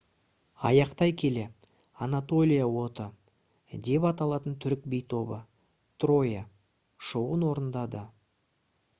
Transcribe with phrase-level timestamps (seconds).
[0.67, 1.41] аяқтай келе
[2.05, 3.05] «анатолия оты»
[3.87, 5.37] деп аталатын түрік би тобы
[6.05, 6.41] «троя»
[7.11, 8.03] шоуын орындады